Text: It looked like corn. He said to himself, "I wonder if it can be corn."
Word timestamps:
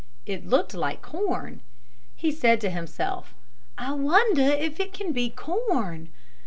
It 0.25 0.47
looked 0.47 0.73
like 0.73 1.03
corn. 1.03 1.61
He 2.15 2.31
said 2.31 2.59
to 2.61 2.71
himself, 2.71 3.35
"I 3.77 3.91
wonder 3.93 4.41
if 4.41 4.79
it 4.79 4.93
can 4.93 5.11
be 5.11 5.29
corn." 5.29 6.09